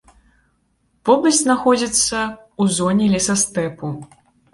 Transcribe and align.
Вобласць 1.09 1.41
знаходзіцца 1.41 2.17
ў 2.21 2.63
зоне 2.79 3.05
лесастэпу. 3.13 3.93